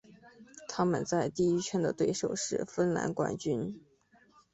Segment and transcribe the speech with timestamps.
[0.67, 3.79] 他们在第一圈的对手是芬兰冠军。